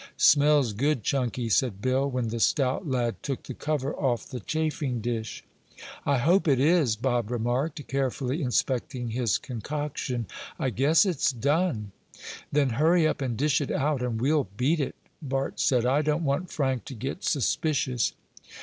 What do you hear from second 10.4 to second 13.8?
"I guess it's done." "Then hurry up and dish it